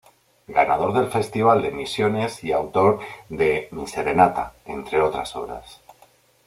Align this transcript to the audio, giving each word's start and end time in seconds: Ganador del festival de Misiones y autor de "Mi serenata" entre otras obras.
Ganador 0.47 0.93
del 0.95 1.09
festival 1.11 1.61
de 1.61 1.69
Misiones 1.69 2.43
y 2.43 2.51
autor 2.51 3.01
de 3.29 3.67
"Mi 3.69 3.85
serenata" 3.85 4.53
entre 4.65 4.99
otras 4.99 5.35
obras. 5.35 5.79